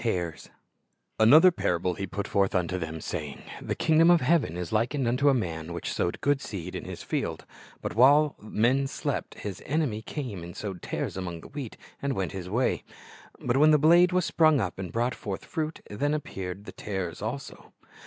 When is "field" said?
7.03-7.45